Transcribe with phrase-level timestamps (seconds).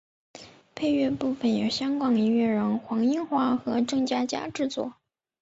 [0.73, 4.95] 配乐部分由香港音乐人黄英华和郑嘉嘉制作。